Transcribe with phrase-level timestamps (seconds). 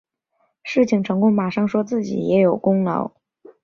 [0.63, 3.11] 事情成功马上说自己也有功劳